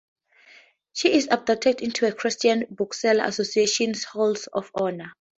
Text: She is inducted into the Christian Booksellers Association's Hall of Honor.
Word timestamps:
She 0.93 1.13
is 1.13 1.27
inducted 1.27 1.79
into 1.81 2.07
the 2.07 2.11
Christian 2.15 2.65
Booksellers 2.71 3.27
Association's 3.37 4.03
Hall 4.05 4.35
of 4.51 4.71
Honor. 4.73 5.13